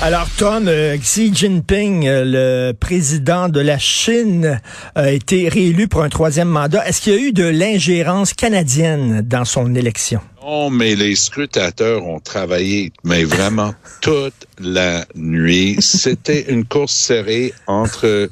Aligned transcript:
Alors, 0.00 0.28
Tom, 0.36 0.68
euh, 0.68 0.96
Xi 0.96 1.34
Jinping, 1.34 2.06
euh, 2.06 2.22
le 2.24 2.72
président 2.72 3.48
de 3.48 3.58
la 3.58 3.78
Chine, 3.78 4.60
a 4.94 5.10
été 5.10 5.48
réélu 5.48 5.88
pour 5.88 6.04
un 6.04 6.08
troisième 6.08 6.48
mandat. 6.48 6.86
Est-ce 6.86 7.00
qu'il 7.00 7.14
y 7.14 7.16
a 7.16 7.20
eu 7.20 7.32
de 7.32 7.42
l'ingérence 7.42 8.32
canadienne 8.32 9.22
dans 9.22 9.44
son 9.44 9.74
élection? 9.74 10.20
Non, 10.40 10.70
mais 10.70 10.94
les 10.94 11.16
scrutateurs 11.16 12.06
ont 12.06 12.20
travaillé, 12.20 12.92
mais 13.02 13.24
vraiment 13.24 13.74
toute 14.00 14.46
la 14.60 15.04
nuit. 15.16 15.76
C'était 15.80 16.42
une 16.48 16.64
course 16.64 16.94
serrée 16.94 17.52
entre 17.66 18.30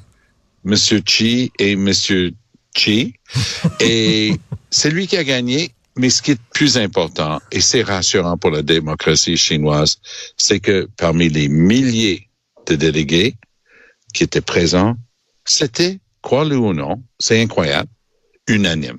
M. 0.65 0.75
Xi 1.05 1.51
et 1.59 1.73
M. 1.73 1.91
Xi. 2.77 3.15
Et 3.81 4.35
c'est 4.71 4.91
lui 4.91 5.09
qui 5.09 5.17
a 5.17 5.25
gagné. 5.25 5.73
Mais 5.97 6.11
ce 6.11 6.21
qui 6.21 6.33
est 6.33 6.41
plus 6.53 6.77
important, 6.77 7.41
et 7.51 7.61
c'est 7.61 7.83
rassurant 7.83 8.37
pour 8.37 8.51
la 8.51 8.63
démocratie 8.63 9.37
chinoise, 9.37 9.97
c'est 10.37 10.61
que 10.61 10.89
parmi 10.97 11.29
les 11.29 11.49
milliers 11.49 12.29
de 12.67 12.75
délégués 12.75 13.37
qui 14.13 14.25
étaient 14.25 14.41
présents, 14.43 14.97
c'était, 15.45 15.99
crois-le 16.23 16.59
ou 16.59 16.75
non, 16.75 17.03
c'est 17.19 17.41
incroyable, 17.41 17.89
unanime. 18.47 18.99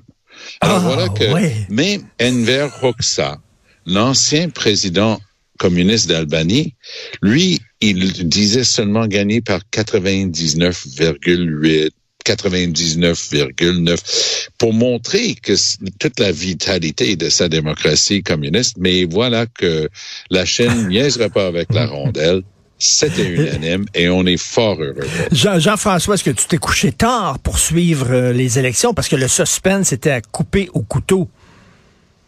Alors 0.60 0.78
Ah, 0.78 0.80
voilà 0.80 1.08
que 1.08 1.32
ouais. 1.32 1.66
même 1.68 2.02
Enver 2.20 2.68
Hoxha, 2.82 3.38
l'ancien 3.86 4.48
président 4.50 5.20
communiste 5.58 6.08
d'Albanie, 6.08 6.74
lui, 7.22 7.60
il 7.80 8.28
disait 8.28 8.64
seulement 8.64 9.06
gagner 9.06 9.40
par 9.40 9.60
99,8 9.72 11.90
99,9 12.28 14.48
pour 14.58 14.72
montrer 14.72 15.34
que 15.34 15.52
toute 15.98 16.20
la 16.20 16.32
vitalité 16.32 17.16
de 17.16 17.28
sa 17.28 17.48
démocratie 17.48 18.22
communiste, 18.22 18.76
mais 18.78 19.04
voilà 19.04 19.46
que 19.46 19.88
la 20.30 20.44
Chine 20.44 20.86
niaisera 20.88 21.28
pas 21.28 21.46
avec 21.46 21.72
la 21.72 21.86
rondelle. 21.86 22.42
C'était 22.80 23.26
unanime 23.26 23.86
et 23.92 24.08
on 24.08 24.24
est 24.24 24.40
fort 24.40 24.80
heureux. 24.80 25.04
Jean- 25.32 25.58
Jean-François, 25.58 26.14
est-ce 26.14 26.22
que 26.22 26.30
tu 26.30 26.46
t'es 26.46 26.58
couché 26.58 26.92
tard 26.92 27.40
pour 27.40 27.58
suivre 27.58 28.06
euh, 28.12 28.32
les 28.32 28.60
élections? 28.60 28.94
Parce 28.94 29.08
que 29.08 29.16
le 29.16 29.26
suspense 29.26 29.92
était 29.92 30.12
à 30.12 30.20
couper 30.20 30.68
au 30.74 30.82
couteau. 30.82 31.28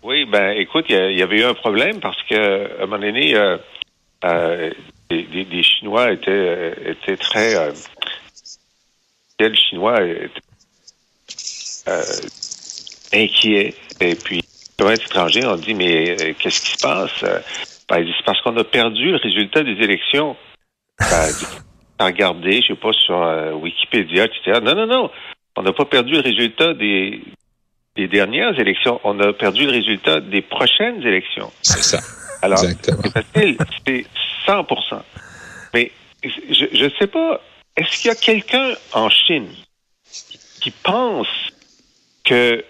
Oui, 0.03 0.25
ben 0.25 0.51
écoute, 0.59 0.87
il 0.89 1.17
y, 1.17 1.23
avait 1.23 1.39
eu 1.41 1.45
un 1.45 1.55
problème 1.55 2.01
parce 2.01 2.17
que 2.28 2.34
à 2.34 2.83
un 2.83 2.87
moment 2.87 2.98
donné, 2.98 3.37
euh, 3.37 3.59
euh, 4.25 4.71
des, 5.09 5.23
des- 5.33 5.45
des 5.45 5.62
Chinois 5.62 6.11
étaient, 6.12 6.31
euh, 6.31 6.73
étaient 6.84 7.17
très 7.17 7.55
les 9.49 9.57
Chinois 9.57 10.03
étaient 10.03 10.41
euh, 11.89 12.03
inquiets. 13.13 13.75
Et 14.01 14.15
puis, 14.15 14.43
les 14.79 14.95
étrangers 14.95 15.47
ont 15.47 15.57
dit 15.57 15.75
mais 15.75 16.11
euh, 16.11 16.33
qu'est-ce 16.39 16.61
qui 16.61 16.77
se 16.77 16.83
passe? 16.83 17.25
Ben, 17.89 17.99
ils 17.99 18.07
disent, 18.07 18.15
c'est 18.19 18.25
parce 18.25 18.41
qu'on 18.43 18.57
a 18.57 18.65
perdu 18.65 19.11
le 19.11 19.17
résultat 19.17 19.63
des 19.63 19.73
élections. 19.83 20.37
Ben, 20.99 21.29
t'as 21.99 22.07
regardé, 22.07 22.63
je 22.63 22.69
sais 22.69 22.75
pas, 22.75 22.93
sur 22.93 23.23
euh, 23.23 23.53
Wikipédia, 23.53 24.25
etc. 24.25 24.61
Non, 24.63 24.75
non, 24.75 24.87
non. 24.87 25.11
On 25.57 25.63
n'a 25.63 25.73
pas 25.73 25.85
perdu 25.85 26.13
le 26.13 26.21
résultat 26.21 26.75
des, 26.75 27.21
des 27.97 28.09
dernières 28.09 28.59
élections. 28.59 29.01
On 29.05 29.19
a 29.21 29.33
perdu 29.33 29.65
le 29.67 29.73
résultat 29.73 30.21
des 30.21 30.43
prochaines 30.43 31.03
élections. 31.03 31.51
C'est 31.63 31.83
ça. 31.83 32.01
Alors, 32.43 32.59
c'est 32.59 33.13
facile, 33.13 33.59
c'est 33.87 34.07
100% 34.47 35.03
Mais 35.75 35.91
je 36.23 36.85
ne 36.85 36.91
sais 36.99 37.07
pas, 37.07 37.41
est-ce 37.77 37.97
qu'il 37.99 38.09
y 38.09 38.11
a 38.11 38.15
quelqu'un 38.17 38.75
en 38.93 39.09
Chine 39.11 39.49
qui 40.61 40.71
pense 40.71 41.28
que 42.25 42.65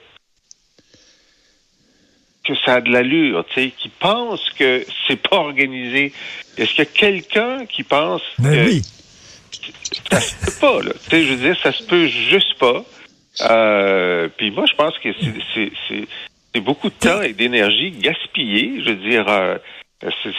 que 2.45 2.55
ça 2.65 2.77
a 2.77 2.81
de 2.81 2.91
l'allure, 2.91 3.45
tu 3.49 3.55
sais, 3.55 3.71
qui 3.71 3.89
pense 3.91 4.41
que 4.59 4.85
c'est 5.07 5.21
pas 5.21 5.37
organisé? 5.37 6.13
Est-ce 6.57 6.71
qu'il 6.71 6.79
y 6.79 6.83
a 6.83 6.85
quelqu'un 6.87 7.67
qui 7.67 7.83
pense 7.83 8.23
Ben 8.39 8.53
que 8.65 8.71
oui. 8.71 8.83
ça 10.11 10.21
se 10.21 10.35
peut 10.47 10.59
pas, 10.61 10.83
là? 10.83 10.93
Tu 11.05 11.11
sais, 11.11 11.25
je 11.25 11.35
veux 11.35 11.37
dire, 11.37 11.61
ça 11.63 11.73
se 11.73 11.83
peut 11.85 12.07
juste 12.07 12.59
pas. 12.59 12.83
Euh, 13.43 14.29
puis 14.37 14.51
moi, 14.51 14.65
je 14.67 14.75
pense 14.75 14.99
que 14.99 15.11
c'est, 15.55 16.61
beaucoup 16.61 16.89
de 16.89 16.95
temps 16.95 17.23
et 17.23 17.33
d'énergie 17.35 17.91
gaspillé. 17.93 18.81
Je 18.83 18.91
veux 18.91 19.11
dire, 19.11 19.29
euh, 19.29 19.57
c'est- 20.01 20.35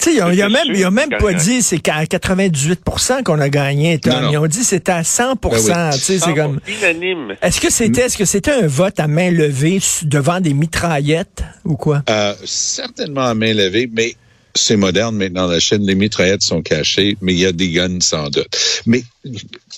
Tu 0.00 0.10
sais, 0.10 0.16
il 0.16 0.20
a, 0.20 0.32
il 0.32 0.42
a 0.42 0.46
C'est 0.46 0.52
même, 0.52 0.76
il 0.76 0.84
a 0.84 0.90
même 0.90 1.08
que- 1.10 1.22
pas 1.22 1.32
dit 1.32 1.62
c'est 1.62 1.78
qu'à 1.78 2.04
98% 2.04 3.22
qu'on 3.22 3.40
a 3.40 3.48
gagné, 3.48 3.98
Tom. 3.98 4.12
Non, 4.12 4.20
non. 4.22 4.30
Ils 4.32 4.38
ont 4.38 4.46
dit 4.46 4.64
c'était 4.64 4.92
à 4.92 5.04
100 5.04 5.34
Ben 5.36 5.50
oui. 5.52 5.58
Tu 5.92 5.98
sais, 5.98 6.18
c'est 6.18 6.34
comme. 6.34 6.60
unanime. 6.66 7.36
Est-ce 7.42 7.60
que 7.60 7.70
c'était, 7.70 8.02
est-ce 8.02 8.16
que 8.16 8.24
c'était 8.24 8.52
un 8.52 8.66
vote 8.66 8.98
à 9.00 9.06
main 9.06 9.30
levée 9.30 9.80
devant 10.02 10.40
des 10.40 10.54
mitraillettes 10.54 11.42
ou 11.64 11.76
quoi? 11.76 12.02
Euh, 12.10 12.34
certainement 12.44 13.22
à 13.26 13.34
main 13.34 13.52
levée, 13.54 13.88
mais 13.92 14.14
c'est 14.54 14.76
moderne 14.76 15.16
maintenant. 15.16 15.46
La 15.46 15.60
chaîne, 15.60 15.86
les 15.86 15.94
mitraillettes 15.94 16.42
sont 16.42 16.62
cachées, 16.62 17.16
mais 17.20 17.34
il 17.34 17.38
y 17.40 17.46
a 17.46 17.52
des 17.52 17.70
guns 17.70 18.00
sans 18.00 18.28
doute. 18.30 18.48
Mais 18.86 19.02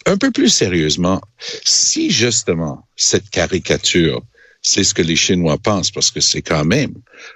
un 0.06 0.16
peu 0.16 0.30
plus 0.30 0.48
sérieusement, 0.48 1.20
si 1.64 2.10
justement 2.10 2.84
cette 2.96 3.28
caricature, 3.30 4.22
c'est 4.62 4.84
ce 4.84 4.92
que 4.94 5.02
les 5.02 5.16
Chinois 5.16 5.58
pensent, 5.58 5.90
parce 5.90 6.10
que 6.10 6.20
c'est 6.20 6.42
quand 6.42 6.64
même 6.64 6.92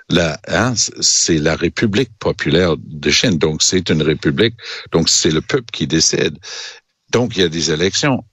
la, 0.09 0.41
hein, 0.49 0.75
c'est 1.01 1.39
la 1.39 1.57
République 1.57 2.11
populaire 2.19 2.77
de 2.79 3.11
Chine, 3.11 3.39
donc 3.39 3.63
c'est 3.63 3.89
une 3.91 4.03
république, 4.03 4.55
donc 4.91 5.09
c'est 5.09 5.31
le 5.31 5.41
peuple 5.41 5.71
qui 5.73 5.87
décide. 5.87 6.37
Donc 7.11 7.37
il 7.37 7.41
y 7.41 7.45
a 7.45 7.49
des 7.49 7.71
élections. 7.71 8.25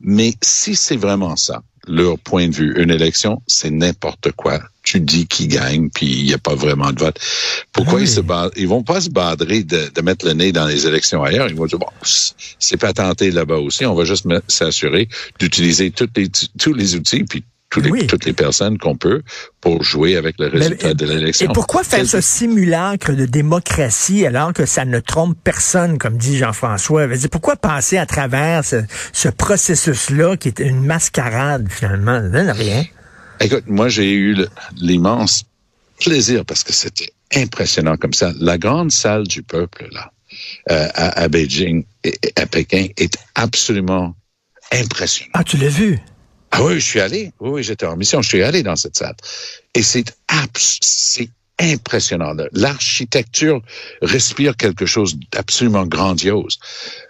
Mais 0.00 0.34
si 0.42 0.76
c'est 0.76 0.96
vraiment 0.96 1.36
ça, 1.36 1.62
leur 1.86 2.18
point 2.18 2.48
de 2.48 2.54
vue, 2.54 2.74
une 2.82 2.90
élection, 2.90 3.42
c'est 3.46 3.70
n'importe 3.70 4.32
quoi. 4.32 4.60
Tu 4.82 5.00
dis 5.00 5.26
qui 5.26 5.48
gagne, 5.48 5.88
puis 5.90 6.06
il 6.06 6.24
n'y 6.24 6.34
a 6.34 6.38
pas 6.38 6.54
vraiment 6.54 6.92
de 6.92 6.98
vote. 6.98 7.18
Pourquoi 7.72 7.94
Ah 7.94 8.02
oui. 8.02 8.08
ils 8.08 8.08
se 8.10 8.20
ba- 8.20 8.50
ils 8.56 8.68
vont 8.68 8.82
pas 8.82 9.00
se 9.00 9.08
badrer 9.10 9.62
de, 9.62 9.90
de 9.94 10.00
mettre 10.02 10.26
le 10.26 10.32
nez 10.32 10.52
dans 10.52 10.66
les 10.66 10.86
élections 10.86 11.22
ailleurs? 11.22 11.48
Ils 11.48 11.54
vont 11.54 11.66
dire 11.66 11.78
bon, 11.78 11.86
c'est 12.02 12.76
pas 12.76 12.92
tenté 12.92 13.30
là-bas 13.30 13.56
aussi. 13.58 13.86
On 13.86 13.94
va 13.94 14.04
juste 14.04 14.26
s'assurer 14.48 15.08
d'utiliser 15.38 15.90
toutes 15.90 16.16
les, 16.16 16.28
tous 16.58 16.74
les 16.74 16.96
outils 16.96 17.24
puis 17.24 17.44
tous 17.74 17.80
les, 17.80 17.90
Oui. 17.90 18.06
toutes 18.06 18.24
les 18.24 18.32
personnes 18.32 18.78
qu'on 18.78 18.96
peut 18.96 19.22
pour 19.60 19.82
jouer 19.82 20.16
avec 20.16 20.36
le 20.38 20.46
résultat 20.46 20.88
Mais- 20.88 20.94
de 20.94 21.06
l'élection. 21.06 21.50
Et 21.50 21.52
pourquoi 21.52 21.82
faire 21.82 22.06
ce 22.06 22.20
simulacre 22.20 23.12
de 23.12 23.26
démocratie 23.26 24.24
alors 24.24 24.52
que 24.52 24.64
ça 24.64 24.84
ne 24.84 25.00
trompe 25.00 25.36
personne, 25.42 25.98
comme 25.98 26.16
dit 26.16 26.38
Jean-François? 26.38 27.08
Pourquoi 27.32 27.56
passer 27.56 27.98
à 27.98 28.06
travers 28.06 28.64
ce, 28.64 28.76
ce 29.12 29.28
processus-là 29.28 30.36
qui 30.36 30.48
est 30.48 30.60
une 30.60 30.84
mascarade, 30.86 31.66
finalement? 31.68 32.20
Donne 32.20 32.50
rien. 32.50 32.84
Écoute, 33.40 33.64
moi, 33.66 33.88
j'ai 33.88 34.12
eu 34.12 34.36
l'immense 34.76 35.44
plaisir 35.98 36.44
parce 36.44 36.62
que 36.62 36.72
c'était 36.72 37.10
impressionnant 37.34 37.96
comme 37.96 38.12
ça. 38.12 38.32
La 38.38 38.56
grande 38.56 38.92
salle 38.92 39.26
du 39.26 39.42
peuple, 39.42 39.88
là, 39.90 40.12
euh, 40.70 40.86
à, 40.94 41.22
à 41.22 41.28
Beijing, 41.28 41.84
et 42.04 42.14
à 42.36 42.46
Pékin, 42.46 42.86
est 42.96 43.16
absolument 43.34 44.14
impressionnante. 44.70 45.32
Ah, 45.34 45.42
tu 45.42 45.56
l'as 45.56 45.68
vu? 45.68 45.98
Ah 46.56 46.62
oui, 46.62 46.74
je 46.74 46.86
suis 46.86 47.00
allé. 47.00 47.32
Oui, 47.40 47.64
j'étais 47.64 47.84
en 47.84 47.96
mission. 47.96 48.22
Je 48.22 48.28
suis 48.28 48.42
allé 48.44 48.62
dans 48.62 48.76
cette 48.76 48.94
salle. 48.94 49.16
Et 49.74 49.82
c'est 49.82 50.04
c'est 50.60 51.28
impressionnant. 51.58 52.32
L'architecture 52.52 53.60
respire 54.02 54.56
quelque 54.56 54.86
chose 54.86 55.16
d'absolument 55.32 55.84
grandiose. 55.84 56.60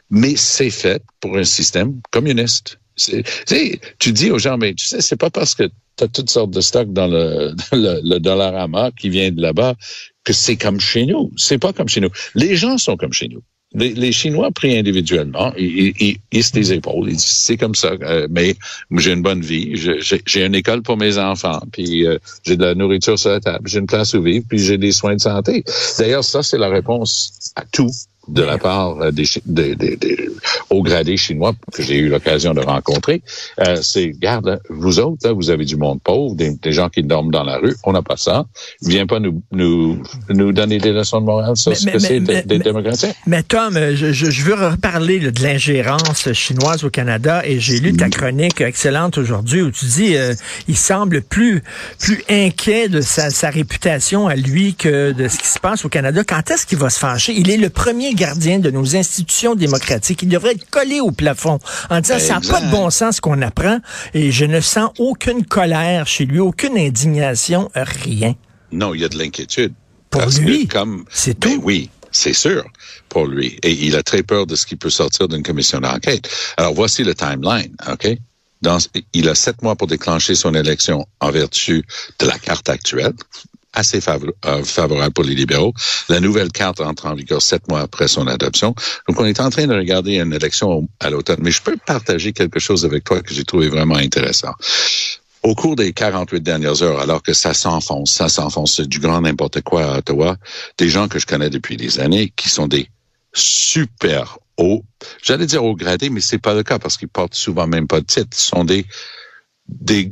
Mais 0.09 0.35
c'est 0.37 0.71
fait 0.71 1.03
pour 1.21 1.37
un 1.37 1.45
système 1.45 2.01
communiste. 2.11 2.79
Tu 2.97 3.23
sais, 3.45 3.81
tu 3.99 4.13
dis 4.13 4.31
aux 4.31 4.39
gens, 4.39 4.57
mais 4.57 4.73
tu 4.73 4.87
sais, 4.87 5.03
c'est 5.03 5.17
pas 5.17 5.29
parce 5.31 5.55
que 5.55 5.65
tu 5.99 6.05
as 6.05 6.09
toutes 6.09 6.31
sortes 6.31 6.51
de 6.51 6.63
stocks 6.63 6.95
dans 6.95 7.07
le, 7.07 7.55
le, 7.73 8.01
le 8.03 8.19
dollarama 8.21 8.93
qui 8.99 9.11
vient 9.11 9.31
de 9.31 9.43
là-bas 9.43 9.75
que 10.25 10.33
c'est 10.33 10.57
comme 10.57 10.81
chez 10.81 11.05
nous. 11.05 11.31
C'est 11.37 11.59
pas 11.59 11.75
comme 11.75 11.89
chez 11.91 12.01
nous. 12.01 12.11
Les 12.35 12.57
gens 12.57 12.79
sont 12.79 12.97
comme 12.97 13.13
chez 13.13 13.29
nous. 13.29 13.43
Les, 13.75 13.93
les 13.93 14.13
Chinois 14.13 14.51
pris 14.51 14.77
individuellement, 14.77 15.53
ils, 15.57 15.93
ils, 16.01 16.19
hissent 16.33 16.55
les 16.55 16.73
épaules. 16.73 17.11
Ils 17.11 17.17
disent, 17.17 17.25
c'est 17.25 17.57
comme 17.57 17.75
ça. 17.75 17.93
Euh, 18.03 18.29
mais 18.31 18.57
j'ai 18.93 19.13
une 19.13 19.23
bonne 19.23 19.41
vie. 19.41 19.75
J'ai 19.77 20.45
une 20.45 20.55
école 20.55 20.83
pour 20.83 20.97
mes 20.97 21.19
enfants. 21.19 21.61
Puis 21.73 22.07
euh, 22.07 22.19
j'ai 22.45 22.57
de 22.57 22.65
la 22.65 22.75
nourriture 22.75 23.19
sur 23.19 23.31
la 23.31 23.41
table. 23.41 23.69
J'ai 23.69 23.81
une 23.81 23.87
place 23.87 24.15
où 24.15 24.23
vivre. 24.23 24.45
Puis 24.49 24.59
j'ai 24.59 24.79
des 24.79 24.93
soins 24.93 25.17
de 25.17 25.21
santé. 25.21 25.65
D'ailleurs, 25.99 26.25
ça, 26.25 26.43
c'est 26.43 26.59
la 26.59 26.69
réponse 26.69 27.53
à 27.57 27.65
tout 27.71 27.91
de 28.29 28.43
la 28.43 28.59
part 28.59 29.01
euh, 29.01 29.11
des, 29.11 29.25
des, 29.47 29.75
des, 29.77 29.97
des 29.97 30.31
hauts 30.71 30.83
gradés 30.83 31.17
chinois 31.17 31.53
que 31.73 31.83
j'ai 31.83 31.97
eu 31.97 32.09
l'occasion 32.09 32.55
de 32.55 32.61
rencontrer, 32.61 33.23
euh, 33.61 33.77
c'est, 33.83 34.11
garde, 34.11 34.61
vous 34.69 34.99
autres, 34.99 35.27
là, 35.27 35.33
vous 35.33 35.51
avez 35.51 35.65
du 35.65 35.77
monde 35.77 36.01
pauvre, 36.03 36.35
des, 36.35 36.73
gens 36.73 36.89
qui 36.89 37.03
dorment 37.03 37.31
dans 37.31 37.45
la 37.45 37.59
rue, 37.59 37.75
on 37.85 37.93
n'a 37.93 38.03
pas 38.03 38.17
ça. 38.17 38.47
Viens 38.83 39.07
pas 39.07 39.21
nous, 39.21 39.43
nous, 39.53 40.03
nous 40.31 40.53
donner 40.53 40.79
des 40.79 40.93
leçons 40.93 41.21
de 41.21 41.27
morale 41.27 41.57
sur 41.57 41.77
ce 41.77 41.87
que 41.87 41.99
c'est 41.99 42.21
des, 42.21 42.43
des 42.43 42.59
démocraties. 42.59 43.13
Mais 43.27 43.43
Tom, 43.43 43.75
je, 43.75 44.13
je 44.13 44.43
veux 44.43 44.55
reparler 44.55 45.21
là, 45.21 45.31
de 45.31 45.43
l'ingérence 45.43 46.33
chinoise 46.33 46.85
au 46.85 46.91
Canada 46.91 47.43
et 47.45 47.61
j'ai 47.61 47.79
lu 47.79 47.93
ta 47.97 48.09
chronique 48.09 48.61
excellente 48.61 49.19
aujourd'hui 49.19 49.63
où 49.63 49.71
tu 49.71 49.85
dis 49.87 50.17
euh, 50.17 50.35
il 50.69 50.77
semble 50.77 51.23
plus 51.23 51.63
plus 51.99 52.23
inquiet 52.29 52.89
de 52.89 53.01
sa, 53.01 53.31
sa 53.31 53.51
réputation 53.51 54.27
à 54.27 54.37
lui 54.37 54.75
que 54.75 55.13
de 55.13 55.29
ce 55.29 55.39
qui 55.39 55.49
se 55.49 55.59
passe 55.59 55.85
au 55.85 55.89
Canada. 55.89 56.23
Quand 56.27 56.51
est-ce 56.51 56.67
qu'il 56.67 56.79
va 56.79 56.91
se 56.91 56.99
fâcher? 56.99 57.33
Il 57.37 57.51
est 57.51 57.57
le 57.57 57.71
premier 57.71 58.14
gardien 58.15 58.59
de 58.59 58.71
nos 58.71 58.97
institutions 58.97 59.55
démocratiques. 59.55 60.23
Il 60.23 60.29
devrait 60.29 60.53
être 60.53 60.69
collé 60.71 61.01
au 61.01 61.11
plafond 61.11 61.59
en 61.91 62.01
disant 62.01 62.19
ça 62.19 62.35
n'a 62.35 62.41
pas 62.41 62.61
de 62.61 62.71
bon 62.71 62.91
sens 62.91 63.17
ce 63.17 63.21
qu'on 63.21 63.43
apprend 63.43 63.79
et 64.15 64.31
je 64.31 64.45
ne 64.45 64.61
sens 64.61 64.91
aucune 64.99 65.45
colère 65.45 66.07
chez 66.07 66.25
lui, 66.25 66.41
aucune 66.41 66.79
indignation, 66.79 67.71
rien. 67.75 68.35
Non, 68.73 68.95
il 68.95 69.03
y 69.03 69.05
a 69.05 69.09
de 69.09 69.19
l'inquiétude. 69.19 69.73
Pour 70.11 70.27
lui, 70.41 70.69
comme 70.69 71.05
c'est 71.11 71.39
tout. 71.39 71.49
Ben 71.49 71.61
oui, 71.63 71.91
c'est 72.13 72.33
sûr 72.33 72.65
pour 73.09 73.27
lui. 73.27 73.59
Et 73.63 73.73
il 73.73 73.97
a 73.97 74.03
très 74.03 74.23
peur 74.23 74.47
de 74.47 74.57
ce 74.57 74.67
qui 74.67 74.77
peut 74.77 74.91
sortir 74.91 75.29
d'une 75.29 75.43
commission 75.43 75.81
d'enquête. 75.81 76.29
Alors 76.57 76.75
voici 76.75 77.05
le 77.05 77.15
timeline, 77.15 77.75
OK? 77.91 78.09
Dans, 78.63 78.79
il 79.13 79.29
a 79.29 79.35
sept 79.35 79.61
mois 79.63 79.77
pour 79.77 79.89
déclencher 79.89 80.35
son 80.35 80.55
élection 80.55 81.07
en 81.21 81.31
vertu 81.31 81.85
de 82.19 82.27
la 82.27 82.39
carte 82.39 82.69
actuelle 82.69 83.13
assez 83.75 84.01
euh, 84.09 84.65
favorable 84.65 85.13
pour 85.13 85.25
les 85.25 85.35
libéraux. 85.35 85.75
La 86.09 86.21
nouvelle 86.21 86.51
carte 86.51 86.81
entre 86.81 87.07
en 87.07 87.15
vigueur 87.15 87.43
sept 87.43 87.69
mois 87.69 87.81
après 87.81 88.09
son 88.09 88.27
adoption. 88.27 88.75
Donc, 89.09 89.21
on 89.21 89.25
est 89.25 89.41
en 89.41 89.51
train 89.51 89.67
de 89.67 89.75
regarder 89.75 90.17
une 90.17 90.33
élection 90.33 90.89
à 91.01 91.11
l'automne. 91.11 91.41
Mais 91.43 91.51
je 91.51 91.63
peux 91.63 91.77
partager 91.77 92.33
quelque 92.33 92.61
chose 92.61 92.85
avec 92.85 93.05
toi 93.05 93.21
que 93.21 93.35
j'ai 93.35 93.45
trouvé 93.45 93.69
vraiment 93.69 93.97
intéressant. 93.97 94.55
Au 95.43 95.55
cours 95.55 95.77
des 95.77 95.93
48 95.93 96.41
dernières 96.41 96.83
heures, 96.83 97.01
alors 97.01 97.23
que 97.23 97.35
ça 97.35 97.53
s'enfonce, 97.53 98.13
ça 98.13 98.31
s'enfonce 98.31 98.81
du 98.81 98.99
grand 98.99 99.21
n'importe 99.21 99.61
quoi 99.61 99.85
à 99.85 99.99
Ottawa, 99.99 100.37
des 100.79 100.89
gens 100.89 101.07
que 101.07 101.19
je 101.19 101.27
connais 101.27 101.51
depuis 101.51 101.77
des 101.77 102.01
années, 102.01 102.33
qui 102.35 102.49
sont 102.49 102.67
des 102.67 102.89
super 103.35 104.39
hauts, 104.57 104.85
j'allais 105.23 105.45
dire 105.45 105.63
hauts 105.63 105.75
gradés, 105.75 106.09
mais 106.09 106.23
c'est 106.23 106.39
pas 106.39 106.55
le 106.55 106.63
cas 106.63 106.79
parce 106.79 106.97
qu'ils 106.97 107.09
portent 107.09 107.35
souvent 107.35 107.67
même 107.67 107.87
pas 107.87 108.01
de 108.01 108.07
titre, 108.07 108.35
sont 108.35 108.65
des 108.65 108.87
des 109.69 110.09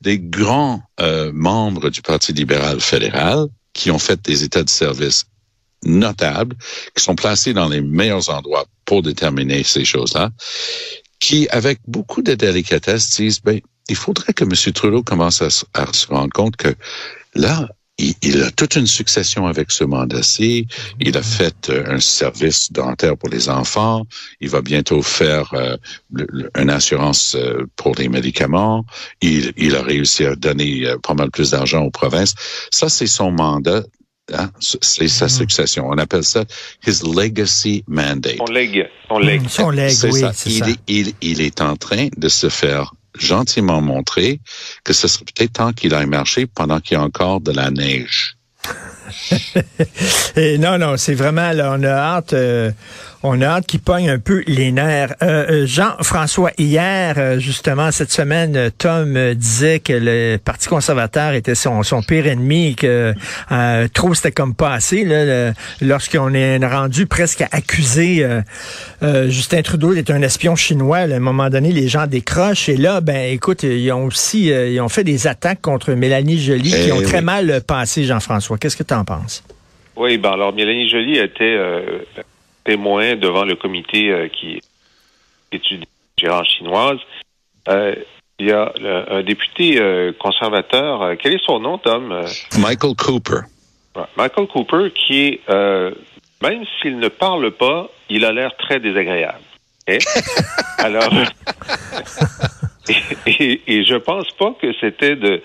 des 0.00 0.18
grands 0.18 0.82
euh, 1.00 1.32
membres 1.32 1.90
du 1.90 2.02
Parti 2.02 2.32
libéral 2.32 2.80
fédéral 2.80 3.46
qui 3.72 3.90
ont 3.90 3.98
fait 3.98 4.20
des 4.22 4.42
états 4.42 4.62
de 4.62 4.70
service 4.70 5.26
notables, 5.84 6.56
qui 6.94 7.02
sont 7.02 7.14
placés 7.14 7.52
dans 7.52 7.68
les 7.68 7.80
meilleurs 7.80 8.30
endroits 8.30 8.66
pour 8.84 9.02
déterminer 9.02 9.62
ces 9.62 9.84
choses-là, 9.84 10.30
qui, 11.20 11.48
avec 11.50 11.80
beaucoup 11.86 12.22
de 12.22 12.34
délicatesse, 12.34 13.16
disent, 13.16 13.40
ben, 13.40 13.60
il 13.88 13.96
faudrait 13.96 14.32
que 14.32 14.44
M. 14.44 14.72
Trudeau 14.72 15.02
commence 15.02 15.42
à, 15.42 15.48
à 15.74 15.92
se 15.92 16.06
rendre 16.08 16.32
compte 16.32 16.56
que 16.56 16.74
là, 17.34 17.68
il, 17.98 18.42
a 18.42 18.50
toute 18.50 18.76
une 18.76 18.86
succession 18.86 19.46
avec 19.46 19.70
ce 19.70 19.84
mandat-ci. 19.84 20.66
Il 21.00 21.16
a 21.16 21.22
fait 21.22 21.70
euh, 21.70 21.94
un 21.94 22.00
service 22.00 22.70
dentaire 22.70 23.16
pour 23.16 23.30
les 23.30 23.48
enfants. 23.48 24.06
Il 24.40 24.50
va 24.50 24.60
bientôt 24.60 25.02
faire 25.02 25.54
euh, 25.54 25.76
une 26.58 26.70
assurance 26.70 27.34
euh, 27.34 27.66
pour 27.76 27.94
les 27.94 28.08
médicaments. 28.08 28.84
Il, 29.22 29.52
il, 29.56 29.74
a 29.76 29.82
réussi 29.82 30.26
à 30.26 30.36
donner 30.36 30.86
pas 31.02 31.14
mal 31.14 31.30
plus 31.30 31.50
d'argent 31.50 31.82
aux 31.82 31.90
provinces. 31.90 32.34
Ça, 32.70 32.88
c'est 32.88 33.06
son 33.06 33.30
mandat. 33.30 33.82
Hein? 34.34 34.50
C'est 34.60 35.08
sa 35.08 35.26
mm-hmm. 35.26 35.28
succession. 35.30 35.88
On 35.88 35.96
appelle 35.98 36.24
ça 36.24 36.44
his 36.86 37.02
legacy 37.02 37.82
mandate. 37.86 38.36
Son 38.36 38.52
legs. 38.52 38.88
Son 39.08 39.18
legs. 39.18 39.48
Son 39.48 39.70
legs, 39.70 39.96
oui, 40.10 40.22
c'est 40.34 40.50
ça. 40.50 40.66
il, 40.86 41.12
il 41.22 41.40
est 41.40 41.60
en 41.60 41.76
train 41.76 42.08
de 42.16 42.28
se 42.28 42.48
faire 42.48 42.92
gentiment 43.18 43.80
montré 43.80 44.40
que 44.84 44.92
ce 44.92 45.08
serait 45.08 45.24
peut-être 45.24 45.52
temps 45.54 45.72
qu'il 45.72 45.94
aille 45.94 46.06
marcher 46.06 46.46
pendant 46.46 46.80
qu'il 46.80 46.96
y 46.96 47.00
a 47.00 47.02
encore 47.02 47.40
de 47.40 47.52
la 47.52 47.70
neige. 47.70 48.36
Et 50.36 50.58
non, 50.58 50.78
non, 50.78 50.96
c'est 50.96 51.14
vraiment, 51.14 51.52
là, 51.52 51.74
on 51.76 51.82
a 51.82 51.88
hâte. 51.88 52.32
Euh, 52.32 52.70
on 53.22 53.40
a 53.40 53.46
hâte 53.46 53.66
qu'il 53.66 53.80
pogne 53.80 54.08
un 54.10 54.18
peu 54.18 54.42
les 54.46 54.72
nerfs. 54.72 55.14
Euh, 55.22 55.62
euh, 55.62 55.66
Jean-François, 55.66 56.50
hier, 56.58 57.14
euh, 57.18 57.38
justement, 57.38 57.90
cette 57.90 58.12
semaine, 58.12 58.70
Tom 58.78 59.34
disait 59.34 59.80
que 59.80 59.92
le 59.92 60.36
Parti 60.36 60.68
conservateur 60.68 61.32
était 61.32 61.54
son, 61.54 61.82
son 61.82 62.02
pire 62.02 62.26
ennemi 62.26 62.68
et 62.68 62.74
que 62.74 63.14
trop 63.92 64.14
c'était 64.14 64.32
comme 64.32 64.54
pas 64.54 64.72
assez. 64.72 65.04
Là, 65.04 65.52
lorsqu'on 65.80 66.34
est 66.34 66.64
rendu 66.64 67.06
presque 67.06 67.42
à 67.42 67.48
accuser 67.52 68.26
Justin 69.02 69.62
Trudeau 69.62 69.94
d'être 69.94 70.10
un 70.10 70.22
espion 70.22 70.56
chinois, 70.56 70.98
à 70.98 71.02
un 71.04 71.18
moment 71.18 71.48
donné, 71.48 71.72
les 71.72 71.88
gens 71.88 72.06
décrochent. 72.06 72.68
Et 72.68 72.76
là, 72.76 73.00
ben 73.00 73.32
écoute, 73.32 73.62
ils 73.62 73.90
ont 73.92 74.04
aussi 74.04 74.46
ils 74.46 74.80
ont 74.80 74.88
fait 74.88 75.04
des 75.04 75.26
attaques 75.26 75.60
contre 75.62 75.92
Mélanie 75.92 76.38
Joly 76.38 76.70
qui 76.70 76.92
ont 76.92 77.00
eh 77.00 77.04
très 77.04 77.22
mal 77.22 77.60
passé, 77.66 78.04
Jean-François. 78.04 78.58
Qu'est-ce 78.58 78.76
que 78.76 78.82
tu 78.82 78.94
en 78.94 79.04
penses? 79.04 79.42
Oui, 79.96 80.18
ben 80.18 80.32
alors 80.32 80.52
Mélanie 80.52 80.88
Joly 80.88 81.18
était 81.18 81.58
témoin 82.66 83.16
devant 83.16 83.44
le 83.44 83.54
comité 83.54 84.10
euh, 84.10 84.28
qui 84.28 84.60
étudie 85.52 85.86
la 86.22 86.44
chinoise. 86.44 86.98
Euh, 87.68 87.94
il 88.38 88.48
y 88.48 88.52
a 88.52 88.70
un 89.08 89.22
député 89.22 89.80
euh, 89.80 90.12
conservateur. 90.18 91.16
quel 91.18 91.34
est 91.34 91.46
son 91.46 91.58
nom, 91.58 91.78
Tom? 91.78 92.22
Michael 92.58 92.94
Cooper. 92.94 93.40
Michael 94.18 94.46
Cooper, 94.48 94.90
qui 94.90 95.22
est, 95.24 95.40
même 96.42 96.64
s'il 96.82 96.98
ne 96.98 97.08
parle 97.08 97.50
pas, 97.52 97.88
il 98.10 98.26
a 98.26 98.32
l'air 98.32 98.54
très 98.58 98.78
désagréable. 98.78 99.40
Alors, 100.78 101.10
et, 103.26 103.62
et, 103.66 103.84
je 103.84 103.94
pense 103.94 104.30
pas 104.32 104.52
que 104.60 104.72
c'était 104.80 105.16
de 105.16 105.40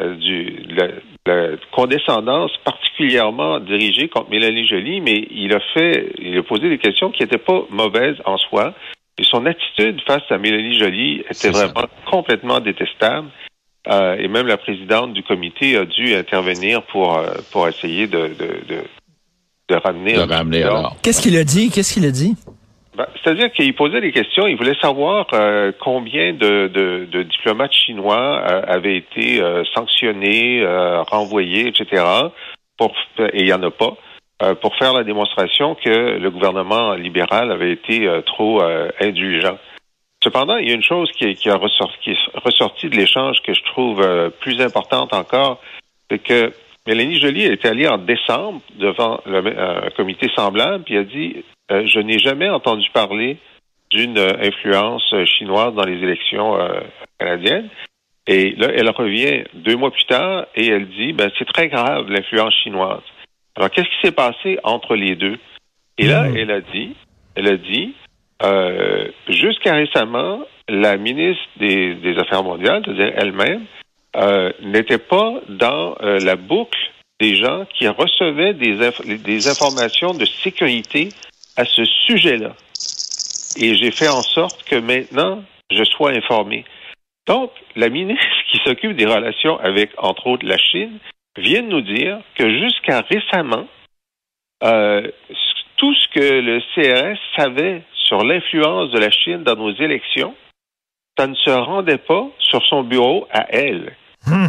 euh, 0.00 0.14
du, 0.16 0.64
la, 0.70 0.88
la, 1.26 1.56
condescendance 1.72 2.52
particulièrement 2.64 3.60
dirigée 3.60 4.08
contre 4.08 4.30
Mélanie 4.30 4.66
Joly, 4.66 5.00
mais 5.00 5.26
il 5.30 5.52
a 5.54 5.60
fait, 5.72 6.12
il 6.18 6.36
a 6.38 6.42
posé 6.42 6.68
des 6.68 6.78
questions 6.78 7.10
qui 7.10 7.22
n'étaient 7.22 7.38
pas 7.38 7.62
mauvaises 7.70 8.16
en 8.24 8.36
soi. 8.38 8.74
Et 9.16 9.24
son 9.24 9.46
attitude 9.46 10.00
face 10.06 10.22
à 10.30 10.38
Mélanie 10.38 10.78
Joly 10.78 11.24
était 11.30 11.50
vraiment 11.50 11.86
complètement 12.10 12.60
détestable. 12.60 13.28
Euh, 13.86 14.16
et 14.16 14.28
même 14.28 14.46
la 14.46 14.56
présidente 14.56 15.12
du 15.12 15.22
comité 15.22 15.76
a 15.76 15.84
dû 15.84 16.14
intervenir 16.14 16.82
pour 16.84 17.18
euh, 17.18 17.34
pour 17.52 17.68
essayer 17.68 18.06
de 18.06 18.28
de, 18.28 18.64
de, 18.66 18.82
de 19.68 19.74
ramener. 19.76 20.14
De 20.14 20.20
ramener 20.20 20.62
alors. 20.62 20.96
Qu'est-ce 21.02 21.20
qu'il 21.20 21.36
a 21.36 21.44
dit? 21.44 21.70
Qu'est-ce 21.70 21.94
qu'il 21.94 22.06
a 22.06 22.10
dit? 22.10 22.34
Ben, 22.96 23.06
C'est-à-dire 23.22 23.52
qu'il 23.52 23.74
posait 23.74 24.00
des 24.00 24.12
questions, 24.12 24.46
il 24.46 24.56
voulait 24.56 24.78
savoir 24.80 25.26
euh, 25.32 25.72
combien 25.80 26.32
de, 26.32 26.68
de, 26.68 27.08
de, 27.10 27.22
diplomates 27.22 27.72
chinois 27.72 28.42
euh, 28.46 28.62
avaient 28.66 28.96
été 28.96 29.42
euh, 29.42 29.64
sanctionnés, 29.74 30.64
renvoyés, 31.08 31.68
etc. 31.68 32.04
Pour, 32.76 32.94
et 33.18 33.40
il 33.40 33.44
n'y 33.44 33.52
en 33.52 33.62
a 33.62 33.70
pas, 33.70 33.96
pour 34.60 34.76
faire 34.76 34.92
la 34.92 35.04
démonstration 35.04 35.74
que 35.76 36.18
le 36.18 36.30
gouvernement 36.30 36.94
libéral 36.94 37.52
avait 37.52 37.72
été 37.72 38.08
trop 38.26 38.62
indulgent. 39.00 39.58
Cependant, 40.22 40.56
il 40.56 40.68
y 40.68 40.72
a 40.72 40.74
une 40.74 40.82
chose 40.82 41.10
qui, 41.12 41.34
qui, 41.36 41.48
a 41.48 41.56
ressorti, 41.56 41.98
qui 42.02 42.10
est 42.10 42.18
ressortie 42.34 42.88
de 42.88 42.96
l'échange 42.96 43.36
que 43.42 43.54
je 43.54 43.62
trouve 43.62 44.04
plus 44.40 44.60
importante 44.60 45.14
encore, 45.14 45.60
c'est 46.10 46.18
que 46.18 46.52
Mélanie 46.86 47.20
Joly 47.20 47.44
est 47.44 47.64
allée 47.64 47.86
en 47.86 47.98
décembre 47.98 48.60
devant 48.74 49.20
le, 49.24 49.86
un 49.86 49.90
comité 49.90 50.28
semblable, 50.34 50.82
puis 50.82 50.98
a 50.98 51.04
dit 51.04 51.44
euh, 51.70 51.86
je 51.86 51.98
n'ai 52.00 52.18
jamais 52.18 52.48
entendu 52.48 52.88
parler 52.92 53.38
d'une 53.90 54.18
euh, 54.18 54.32
influence 54.40 55.04
euh, 55.12 55.24
chinoise 55.24 55.74
dans 55.74 55.84
les 55.84 55.98
élections 56.02 56.58
canadiennes. 57.18 57.68
Et 58.26 58.52
là, 58.56 58.68
elle 58.74 58.88
revient 58.90 59.44
deux 59.54 59.76
mois 59.76 59.90
plus 59.90 60.06
tard 60.06 60.46
et 60.54 60.66
elle 60.68 60.88
dit, 60.88 61.12
ben, 61.12 61.30
c'est 61.38 61.44
très 61.46 61.68
grave 61.68 62.08
l'influence 62.08 62.54
chinoise. 62.62 63.02
Alors, 63.54 63.70
qu'est-ce 63.70 63.88
qui 63.88 64.06
s'est 64.06 64.12
passé 64.12 64.58
entre 64.64 64.96
les 64.96 65.14
deux? 65.14 65.38
Et 65.98 66.06
là, 66.06 66.24
hmm. 66.24 66.36
elle 66.36 66.50
a 66.50 66.60
dit, 66.60 66.96
elle 67.36 67.48
a 67.48 67.56
dit, 67.56 67.94
euh, 68.42 69.08
jusqu'à 69.28 69.74
récemment, 69.74 70.40
la 70.68 70.96
ministre 70.96 71.44
des, 71.58 71.94
des 71.94 72.18
Affaires 72.18 72.42
mondiales, 72.42 72.82
c'est-à-dire 72.84 73.12
elle-même, 73.16 73.64
euh, 74.16 74.52
n'était 74.62 74.98
pas 74.98 75.40
dans 75.48 75.96
la 76.00 76.36
boucle 76.36 76.78
des 77.20 77.36
gens 77.36 77.64
qui 77.74 77.86
recevaient 77.88 78.54
des, 78.54 79.18
des 79.18 79.48
informations 79.48 80.14
de 80.14 80.24
sécurité 80.24 81.10
à 81.56 81.64
ce 81.64 81.84
sujet-là. 81.84 82.54
Et 83.56 83.76
j'ai 83.76 83.90
fait 83.90 84.08
en 84.08 84.22
sorte 84.22 84.64
que 84.64 84.76
maintenant, 84.76 85.44
je 85.70 85.84
sois 85.84 86.10
informé. 86.10 86.64
Donc, 87.26 87.50
la 87.76 87.88
ministre 87.88 88.24
qui 88.50 88.58
s'occupe 88.64 88.96
des 88.96 89.06
relations 89.06 89.58
avec, 89.60 89.90
entre 89.98 90.26
autres, 90.26 90.46
la 90.46 90.58
Chine, 90.58 90.98
vient 91.36 91.62
de 91.62 91.68
nous 91.68 91.80
dire 91.80 92.20
que 92.36 92.48
jusqu'à 92.60 93.00
récemment, 93.00 93.66
euh, 94.62 95.10
tout 95.76 95.94
ce 95.94 96.08
que 96.08 96.40
le 96.40 96.60
CRS 96.74 97.18
savait 97.36 97.82
sur 98.04 98.24
l'influence 98.24 98.90
de 98.92 98.98
la 98.98 99.10
Chine 99.10 99.42
dans 99.42 99.56
nos 99.56 99.74
élections, 99.74 100.34
ça 101.18 101.26
ne 101.26 101.34
se 101.34 101.50
rendait 101.50 101.98
pas 101.98 102.26
sur 102.38 102.62
son 102.66 102.82
bureau 102.82 103.26
à 103.30 103.46
elle. 103.50 103.96
Hmm. 104.26 104.48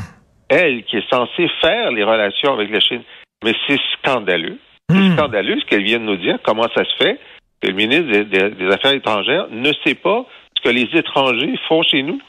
Elle 0.50 0.84
qui 0.84 0.98
est 0.98 1.10
censée 1.10 1.48
faire 1.62 1.92
les 1.92 2.04
relations 2.04 2.54
avec 2.54 2.70
la 2.72 2.80
Chine. 2.80 3.04
Mais 3.44 3.54
c'est 3.68 3.80
scandaleux. 3.98 4.60
C'est 4.90 4.96
Hmm. 4.98 5.14
scandaleux 5.18 5.60
ce 5.60 5.66
qu'elle 5.70 5.84
vient 5.84 6.00
de 6.00 6.06
nous 6.06 6.18
dire. 6.18 6.38
Comment 6.46 6.68
ça 6.76 6.84
se 6.84 6.96
fait 7.04 7.20
que 7.62 7.68
le 7.68 7.74
ministre 7.74 8.12
des, 8.12 8.26
des- 8.26 8.52
des 8.56 8.68
Affaires 8.72 8.94
étrangères 8.94 9.48
ne 9.52 9.72
sait 9.84 9.96
pas 9.96 10.26
ce 10.58 10.62
que 10.62 10.70
les 10.70 10.88
étrangers 10.94 11.56
font 11.68 11.82
chez 11.84 12.04
nous? 12.04 12.20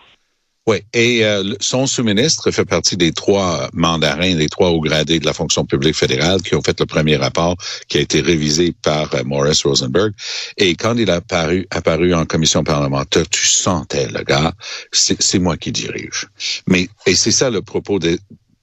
Oui, 0.69 0.79
et 0.95 1.25
euh, 1.25 1.45
son 1.61 1.87
sous-ministre 1.87 2.51
fait 2.51 2.65
partie 2.65 2.97
des 2.97 3.13
trois 3.13 3.69
mandarins, 3.73 4.35
les 4.35 4.49
trois 4.49 4.71
hauts 4.71 4.81
gradés 4.81 5.21
de 5.21 5.25
la 5.25 5.33
fonction 5.33 5.65
publique 5.65 5.95
fédérale 5.95 6.43
qui 6.43 6.57
ont 6.57 6.61
fait 6.61 6.81
le 6.81 6.87
premier 6.87 7.15
rapport 7.15 7.55
qui 7.89 7.99
a 7.99 8.01
été 8.01 8.21
révisé 8.21 8.75
par 8.83 9.15
euh, 9.15 9.23
Morris 9.23 9.61
Rosenberg. 9.65 10.13
Et 10.57 10.75
quand 10.75 10.97
il 10.99 11.09
a 11.09 11.17
apparu, 11.17 11.69
apparu 11.71 12.15
en 12.15 12.25
commission 12.25 12.65
parlementaire, 12.65 13.29
tu 13.29 13.47
sentais 13.47 14.09
le 14.09 14.25
gars, 14.25 14.53
c'est 14.91 15.23
c'est 15.23 15.39
moi 15.39 15.57
qui 15.57 15.71
dirige. 15.71 16.27
Mais 16.67 16.89
et 17.07 17.15
c'est 17.15 17.31
ça 17.31 17.49
le 17.51 17.63
propos 17.63 18.01
de, 18.01 18.19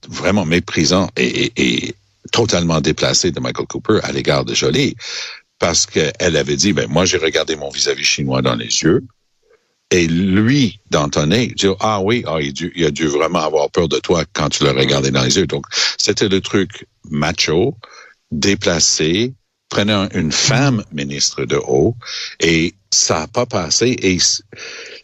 vraiment 0.06 0.44
méprisant 0.44 1.08
et, 1.16 1.46
et, 1.46 1.52
et 1.56 1.94
totalement 2.34 2.80
déplacé 2.80 3.30
de 3.30 3.38
Michael 3.38 3.66
Cooper 3.68 4.00
à 4.02 4.10
l'égard 4.10 4.44
de 4.44 4.54
Jolie, 4.54 4.96
parce 5.60 5.86
qu'elle 5.86 6.36
avait 6.36 6.56
dit, 6.56 6.72
ben 6.72 6.88
moi 6.90 7.04
j'ai 7.04 7.16
regardé 7.16 7.54
mon 7.54 7.70
vis-à-vis 7.70 8.04
chinois 8.04 8.42
dans 8.42 8.56
les 8.56 8.82
yeux. 8.82 9.04
Et 9.92 10.08
lui, 10.08 10.80
d'Antonin, 10.90 11.46
dit 11.54 11.68
Ah 11.78 12.00
oui, 12.00 12.24
ah, 12.26 12.38
il, 12.40 12.48
a 12.48 12.52
dû, 12.52 12.72
il 12.74 12.84
a 12.86 12.90
dû 12.90 13.06
vraiment 13.06 13.38
avoir 13.38 13.70
peur 13.70 13.88
de 13.88 14.00
toi 14.00 14.24
quand 14.32 14.48
tu 14.48 14.64
l'as 14.64 14.72
regardé 14.72 15.12
dans 15.12 15.22
les 15.22 15.36
yeux. 15.36 15.46
Donc, 15.46 15.66
c'était 15.96 16.28
le 16.28 16.40
truc 16.40 16.88
macho, 17.08 17.76
déplacé, 18.32 19.34
prenant 19.68 20.08
une 20.12 20.32
femme 20.32 20.82
ministre 20.90 21.44
de 21.44 21.56
haut, 21.56 21.94
et 22.40 22.74
ça 22.90 23.20
n'a 23.20 23.26
pas 23.28 23.46
passé. 23.46 23.94
Et 24.02 24.18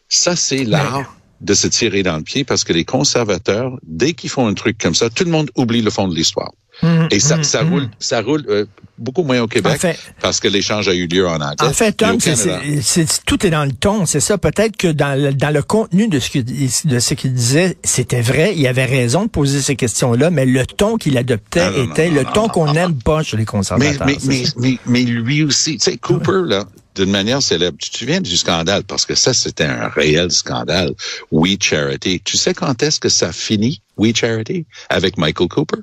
ça, 0.09 0.35
c'est 0.35 0.65
l'art 0.65 1.15
de 1.41 1.55
se 1.55 1.69
tirer 1.69 2.03
dans 2.03 2.17
le 2.17 2.25
pied 2.25 2.43
parce 2.43 2.65
que 2.65 2.73
les 2.73 2.85
conservateurs, 2.85 3.79
dès 3.85 4.15
qu'ils 4.15 4.31
font 4.31 4.49
un 4.49 4.55
truc 4.55 4.79
comme 4.79 4.97
ça, 4.97 5.11
tout 5.11 5.25
le 5.25 5.31
monde 5.31 5.51
oublie 5.55 5.83
le 5.83 5.91
fond 5.91 6.09
de 6.09 6.15
l'histoire. 6.17 6.51
Hum, 6.83 7.09
Et 7.11 7.21
ça, 7.21 7.43
ça 7.43 7.63
hum. 7.63 7.71
roule, 7.71 7.89
ça 7.99 8.23
roule 8.23 8.45
euh, 8.49 8.65
beaucoup 8.97 9.23
moins 9.23 9.41
au 9.41 9.47
Québec 9.47 9.73
En 9.75 9.79
fait- 9.79 9.99
parce 10.21 10.41
que 10.41 10.49
l'échange 10.49 10.89
a 10.89 10.95
eu 10.95 11.07
lieu 11.07 11.27
en 11.29 11.35
anglais. 11.41 11.55
En 11.61 11.73
fait, 11.73 11.93
Tom, 11.93 12.19
c'est, 12.21 13.07
tout 13.27 13.47
est 13.47 13.51
dans 13.51 13.65
le 13.65 13.73
ton, 13.73 14.07
c'est 14.07 14.21
ça. 14.21 14.39
Peut-être 14.39 14.77
que 14.77 14.89
dans 14.89 15.19
le, 15.21 15.33
dans 15.35 15.53
le 15.53 15.63
contenu 15.63 16.09
de 16.09 16.19
ce, 16.19 16.31
qu'il- 16.31 16.45
de 16.45 16.99
ce 16.99 17.15
qu'il 17.15 17.33
disait, 17.35 17.77
c'était 17.85 18.23
vrai, 18.23 18.55
il 18.57 18.67
avait 18.67 18.85
raison 18.87 19.25
de 19.25 19.29
poser 19.31 19.61
ces 19.61 19.77
questions-là, 19.77 20.31
mais 20.31 20.47
le 20.47 20.65
ton 20.67 20.97
qu'il 20.97 21.17
adoptait 21.19 21.71
Non, 21.71 21.77
non, 21.79 21.85
non, 21.85 21.91
était 21.93 22.09
non, 22.11 22.15
le 22.17 22.25
ton 22.25 22.49
qu'on 22.49 22.73
n'aime 22.73 22.95
pas 22.95 23.23
chez 23.23 23.37
les 23.37 23.45
conservateurs. 23.45 24.07
mais, 24.07 24.17
mais, 24.27 24.45
mais, 24.57 24.79
mais 24.87 25.03
lui 25.03 25.43
aussi, 25.43 25.77
tu 25.79 25.91
sais, 25.91 25.97
Cooper, 25.99 26.43
là, 26.47 26.65
d'une 26.95 27.11
manière 27.11 27.43
célèbre, 27.43 27.79
tu 27.79 27.91
te 27.91 27.99
souviens 27.99 28.21
du 28.21 28.37
scandale, 28.37 28.85
parce 28.85 29.07
que 29.07 29.15
ça, 29.15 29.35
c'était 29.35 29.65
un 29.65 29.89
réel 29.89 30.31
scandale. 30.31 30.95
We 31.31 31.57
Charity. 31.61 32.21
Tu 32.25 32.37
sais 32.37 32.55
quand 32.55 32.83
est-ce 32.83 33.01
que 33.01 33.09
ça 33.09 33.33
finit, 33.33 33.83
We 33.97 34.15
Charity, 34.15 34.67
avec 34.89 35.17
Michael 35.19 35.49
Cooper? 35.49 35.79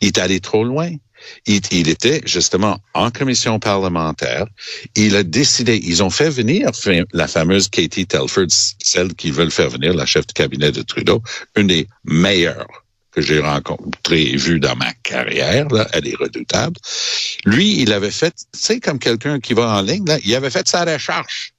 Il 0.00 0.08
est 0.08 0.18
allé 0.18 0.40
trop 0.40 0.64
loin. 0.64 0.90
Il, 1.46 1.88
était 1.88 2.20
justement 2.24 2.78
en 2.94 3.10
commission 3.10 3.60
parlementaire. 3.60 4.46
Il 4.96 5.14
a 5.14 5.22
décidé, 5.22 5.80
ils 5.82 6.02
ont 6.02 6.10
fait 6.10 6.30
venir 6.30 6.70
la 7.12 7.28
fameuse 7.28 7.68
Katie 7.68 8.06
Telford, 8.06 8.48
celle 8.50 9.14
qu'ils 9.14 9.32
veulent 9.32 9.52
faire 9.52 9.70
venir, 9.70 9.94
la 9.94 10.04
chef 10.04 10.26
de 10.26 10.32
cabinet 10.32 10.72
de 10.72 10.82
Trudeau, 10.82 11.22
une 11.54 11.68
des 11.68 11.86
meilleures 12.04 12.81
que 13.12 13.20
j'ai 13.20 13.40
rencontrées 13.40 14.22
et 14.22 14.36
vues 14.36 14.60
dans 14.60 14.76
ma 14.76 14.92
carrière. 15.02 15.68
Là. 15.68 15.86
Elle 15.92 16.08
est 16.08 16.16
redoutable. 16.16 16.76
Lui, 17.44 17.80
il 17.80 17.92
avait 17.92 18.10
fait, 18.10 18.34
sais, 18.52 18.80
comme 18.80 18.98
quelqu'un 18.98 19.38
qui 19.38 19.54
va 19.54 19.68
en 19.76 19.82
ligne, 19.82 20.04
là, 20.06 20.18
il 20.24 20.34
avait 20.34 20.50
fait 20.50 20.66
sa 20.66 20.84
recherche. 20.84 21.52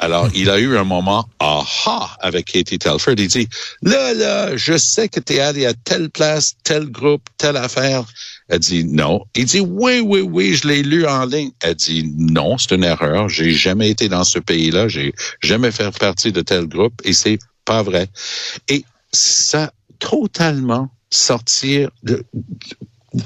Alors, 0.00 0.28
il 0.32 0.48
a 0.48 0.60
eu 0.60 0.76
un 0.76 0.84
moment 0.84 1.28
aha 1.40 2.16
avec 2.20 2.46
Katie 2.46 2.78
Telford. 2.78 3.14
Il 3.18 3.26
dit, 3.26 3.48
là, 3.82 4.14
là, 4.14 4.56
je 4.56 4.76
sais 4.76 5.08
que 5.08 5.18
tu 5.18 5.34
es 5.34 5.40
allé 5.40 5.66
à 5.66 5.74
telle 5.74 6.08
place, 6.08 6.54
tel 6.62 6.86
groupe, 6.88 7.22
telle 7.36 7.56
affaire. 7.56 8.04
Elle 8.48 8.60
dit 8.60 8.84
non. 8.84 9.24
Il 9.34 9.46
dit, 9.46 9.60
oui, 9.60 10.00
oui, 10.00 10.20
oui, 10.20 10.54
je 10.54 10.68
l'ai 10.68 10.84
lu 10.84 11.04
en 11.06 11.24
ligne. 11.24 11.50
Elle 11.60 11.74
dit, 11.74 12.12
non, 12.16 12.58
c'est 12.58 12.76
une 12.76 12.84
erreur. 12.84 13.28
J'ai 13.28 13.50
jamais 13.50 13.90
été 13.90 14.08
dans 14.08 14.24
ce 14.24 14.38
pays-là. 14.38 14.86
J'ai 14.86 15.12
jamais 15.42 15.72
fait 15.72 15.90
partie 15.98 16.30
de 16.30 16.42
tel 16.42 16.66
groupe 16.66 16.94
et 17.02 17.12
c'est 17.12 17.38
pas 17.64 17.82
vrai. 17.82 18.06
Et 18.68 18.84
ça, 19.12 19.72
totalement 19.98 20.90
sortir 21.10 21.90
de, 22.02 22.24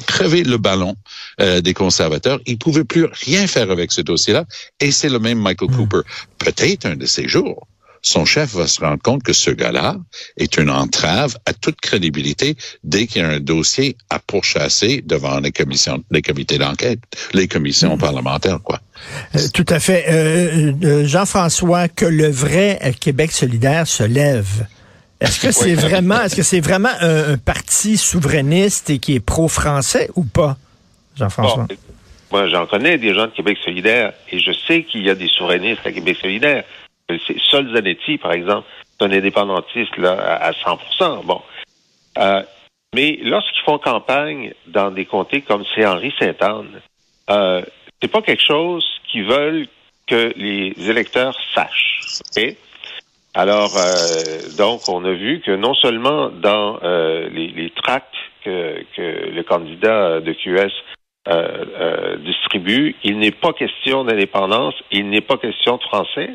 crever 0.06 0.44
le 0.44 0.58
ballon 0.58 0.94
euh, 1.40 1.60
des 1.60 1.74
conservateurs. 1.74 2.40
Ils 2.46 2.58
pouvaient 2.58 2.84
plus 2.84 3.04
rien 3.04 3.46
faire 3.46 3.70
avec 3.70 3.92
ce 3.92 4.00
dossier-là. 4.00 4.44
Et 4.80 4.92
c'est 4.92 5.08
le 5.08 5.18
même 5.18 5.38
Michael 5.38 5.70
Cooper. 5.70 6.00
Peut-être 6.38 6.86
un 6.86 6.96
de 6.96 7.06
ces 7.06 7.26
jours, 7.26 7.66
son 8.02 8.24
chef 8.24 8.54
va 8.54 8.66
se 8.66 8.80
rendre 8.80 9.00
compte 9.00 9.22
que 9.22 9.32
ce 9.32 9.50
gars-là 9.50 9.96
est 10.36 10.58
une 10.58 10.70
entrave 10.70 11.36
à 11.46 11.54
toute 11.54 11.80
crédibilité 11.80 12.56
dès 12.82 13.06
qu'il 13.06 13.22
y 13.22 13.24
a 13.24 13.28
un 13.28 13.40
dossier 13.40 13.96
à 14.10 14.18
pourchasser 14.18 15.02
devant 15.06 15.38
les 15.38 15.52
commissions, 15.52 16.02
les 16.10 16.20
comités 16.20 16.58
d'enquête, 16.58 16.98
les 17.32 17.46
commissions 17.46 17.96
parlementaires, 17.96 18.60
quoi. 18.62 18.80
Euh, 19.36 19.40
tout 19.54 19.66
à 19.68 19.78
fait. 19.78 20.04
Euh, 20.08 20.72
euh, 20.82 21.06
Jean-François, 21.06 21.88
que 21.88 22.04
le 22.04 22.28
vrai 22.28 22.78
Québec 23.00 23.32
solidaire 23.32 23.86
se 23.86 24.02
lève. 24.02 24.66
Est-ce 25.22 25.40
que 25.40 25.52
c'est 25.52 25.74
vraiment, 25.74 26.22
est-ce 26.22 26.36
que 26.36 26.42
c'est 26.42 26.60
vraiment 26.60 26.90
un, 27.00 27.32
un 27.32 27.38
parti 27.38 27.96
souverainiste 27.96 28.90
et 28.90 28.98
qui 28.98 29.14
est 29.14 29.20
pro-français 29.20 30.10
ou 30.16 30.24
pas, 30.24 30.56
Jean-François? 31.16 31.66
Bon, 31.68 31.76
moi, 32.32 32.48
j'en 32.48 32.66
connais 32.66 32.96
des 32.96 33.14
gens 33.14 33.26
de 33.26 33.32
Québec 33.32 33.58
solidaire 33.62 34.14
et 34.30 34.38
je 34.38 34.52
sais 34.66 34.84
qu'il 34.84 35.04
y 35.04 35.10
a 35.10 35.14
des 35.14 35.28
souverainistes 35.28 35.86
à 35.86 35.92
Québec 35.92 36.16
solidaire. 36.20 36.64
Sais. 37.10 37.36
Sol 37.50 37.70
Zanetti, 37.74 38.16
par 38.16 38.32
exemple, 38.32 38.66
c'est 38.98 39.06
un 39.06 39.12
indépendantiste 39.12 39.96
là, 39.98 40.12
à 40.12 40.48
à 40.48 40.52
100 40.98 41.24
Bon. 41.24 41.42
Euh, 42.18 42.42
mais 42.94 43.18
lorsqu'ils 43.22 43.62
font 43.64 43.78
campagne 43.78 44.54
dans 44.66 44.90
des 44.90 45.04
comtés 45.04 45.42
comme 45.42 45.64
c'est 45.74 45.84
Henri 45.84 46.12
Sainte-Anne, 46.18 46.80
euh, 47.30 47.62
c'est 48.00 48.08
pas 48.08 48.22
quelque 48.22 48.42
chose 48.42 48.84
qu'ils 49.10 49.24
veulent 49.24 49.66
que 50.06 50.32
les 50.36 50.74
électeurs 50.78 51.36
sachent. 51.54 52.00
ok? 52.36 52.56
Alors, 53.34 53.76
euh, 53.76 54.56
donc, 54.58 54.88
on 54.88 55.04
a 55.04 55.12
vu 55.12 55.40
que 55.40 55.52
non 55.52 55.74
seulement 55.74 56.28
dans 56.28 56.78
euh, 56.82 57.28
les, 57.30 57.48
les 57.48 57.70
tracts 57.70 58.14
que, 58.44 58.84
que 58.94 59.30
le 59.30 59.42
candidat 59.42 60.20
de 60.20 60.32
QS 60.32 60.72
euh, 61.28 61.64
euh, 61.78 62.16
distribue, 62.16 62.96
il 63.04 63.18
n'est 63.18 63.30
pas 63.30 63.52
question 63.52 64.04
d'indépendance, 64.04 64.74
il 64.90 65.08
n'est 65.08 65.20
pas 65.20 65.38
question 65.38 65.76
de 65.76 65.82
français, 65.82 66.30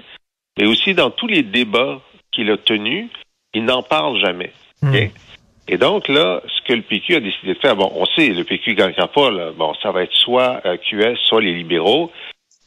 mais 0.58 0.66
aussi 0.66 0.94
dans 0.94 1.12
tous 1.12 1.28
les 1.28 1.44
débats 1.44 2.00
qu'il 2.32 2.50
a 2.50 2.58
tenus, 2.58 3.10
il 3.54 3.66
n'en 3.66 3.84
parle 3.84 4.18
jamais. 4.20 4.54
Hmm. 4.82 4.96
Et 5.68 5.78
donc 5.78 6.08
là, 6.08 6.42
ce 6.48 6.62
que 6.66 6.74
le 6.74 6.84
PQ 6.84 7.16
a 7.16 7.20
décidé 7.20 7.54
de 7.54 7.60
faire, 7.60 7.76
bon, 7.76 7.92
on 7.96 8.06
sait, 8.06 8.30
le 8.30 8.46
PQ 8.46 8.72
ne 8.72 8.76
gagnera 8.76 9.08
pas, 9.08 9.30
là. 9.30 9.52
bon, 9.52 9.74
ça 9.84 9.92
va 9.92 10.04
être 10.04 10.16
soit 10.16 10.62
euh, 10.66 10.78
QS, 10.78 11.18
soit 11.26 11.42
les 11.42 11.54
libéraux, 11.54 12.10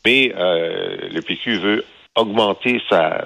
mais 0.05 0.33
euh, 0.37 1.09
le 1.11 1.23
PQ 1.23 1.59
veut 1.59 1.85
augmenter 2.17 2.83
sa, 2.91 3.25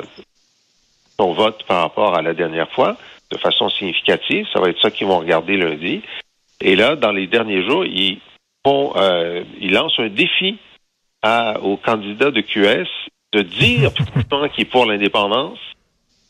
son 1.18 1.32
vote 1.32 1.62
par 1.64 1.82
rapport 1.82 2.16
à 2.16 2.22
la 2.22 2.34
dernière 2.34 2.70
fois 2.70 2.96
de 3.30 3.38
façon 3.38 3.68
significative. 3.70 4.46
Ça 4.52 4.60
va 4.60 4.68
être 4.68 4.80
ça 4.80 4.90
qu'ils 4.90 5.06
vont 5.06 5.18
regarder 5.18 5.56
lundi. 5.56 6.02
Et 6.60 6.76
là, 6.76 6.96
dans 6.96 7.12
les 7.12 7.26
derniers 7.26 7.66
jours, 7.66 7.84
ils 7.84 8.20
font, 8.64 8.92
euh, 8.96 9.42
ils 9.60 9.72
lancent 9.72 9.98
un 9.98 10.08
défi 10.08 10.58
à, 11.22 11.60
aux 11.60 11.76
candidats 11.76 12.30
de 12.30 12.40
QS 12.40 12.88
de 13.32 13.42
dire 13.42 13.92
publiquement 13.94 14.48
qu'il 14.48 14.62
est 14.62 14.70
pour 14.70 14.86
l'indépendance. 14.86 15.58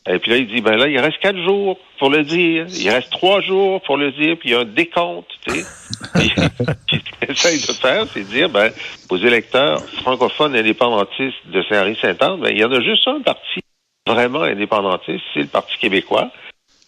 Et 0.07 0.19
puis 0.19 0.29
là, 0.29 0.37
il 0.37 0.47
dit, 0.47 0.61
ben 0.61 0.75
là, 0.75 0.87
il 0.87 0.99
reste 0.99 1.17
quatre 1.19 1.41
jours 1.41 1.79
pour 1.97 2.11
le 2.11 2.23
dire. 2.23 2.67
Il 2.69 2.89
reste 2.91 3.09
trois 3.11 3.41
jours 3.41 3.81
pour 3.81 3.97
le 3.97 4.11
dire, 4.11 4.37
puis 4.37 4.49
il 4.49 4.51
y 4.51 4.55
a 4.55 4.59
un 4.59 4.65
décompte, 4.65 5.31
tu 5.47 5.55
sais. 5.55 5.65
Puis, 6.13 6.29
ce 6.29 6.95
qu'il 6.97 7.01
essaye 7.29 7.57
de 7.57 7.73
faire, 7.73 8.05
c'est 8.13 8.19
de 8.19 8.27
dire, 8.27 8.49
ben, 8.49 8.71
aux 9.09 9.17
électeurs 9.17 9.83
francophones 10.03 10.55
indépendantistes 10.55 11.47
de 11.47 11.63
Saint-Henri-Saint-Anne, 11.63 12.39
ben, 12.39 12.49
il 12.51 12.59
y 12.59 12.63
en 12.63 12.71
a 12.71 12.81
juste 12.81 13.07
un 13.07 13.19
parti 13.21 13.61
vraiment 14.07 14.43
indépendantiste, 14.43 15.23
c'est 15.33 15.41
le 15.41 15.47
Parti 15.47 15.77
québécois. 15.77 16.31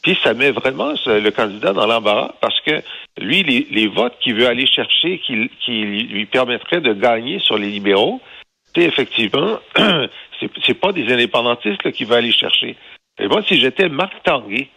Puis 0.02 0.18
ça 0.24 0.34
met 0.34 0.52
vraiment 0.52 0.94
le 1.06 1.30
candidat 1.32 1.74
dans 1.74 1.86
l'embarras 1.86 2.34
parce 2.40 2.60
que 2.62 2.82
lui, 3.18 3.44
les, 3.44 3.88
votes 3.88 4.18
qu'il 4.20 4.36
veut 4.36 4.48
aller 4.48 4.68
chercher, 4.68 5.20
qui, 5.20 5.50
lui 5.68 6.26
permettraient 6.26 6.82
de 6.82 6.94
gagner 6.94 7.40
sur 7.40 7.58
les 7.58 7.70
libéraux, 7.70 8.22
c'est 8.74 8.84
effectivement, 8.84 9.60
c'est 10.66 10.74
pas 10.76 10.92
des 10.92 11.12
indépendantistes 11.12 11.92
qu'il 11.92 12.08
veut 12.08 12.16
aller 12.16 12.32
chercher. 12.32 12.78
Et 13.20 13.28
moi, 13.28 13.42
si 13.48 13.60
j'étais 13.60 13.90
Marc 13.90 14.24
Tanguay, 14.24 14.70